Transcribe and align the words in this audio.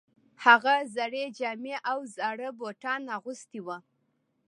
هغه 0.43 0.75
زړې 0.95 1.23
جامې 1.37 1.75
او 1.91 1.99
زاړه 2.15 2.49
بوټان 2.59 3.01
اغوستي 3.17 3.59
وو 3.65 3.77